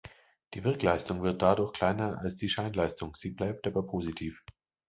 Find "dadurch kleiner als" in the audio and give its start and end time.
1.43-2.35